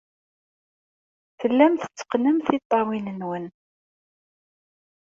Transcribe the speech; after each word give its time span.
Tellam 1.39 1.73
tetteqqnem 1.77 2.37
tiṭṭawin-nwen. 2.45 3.45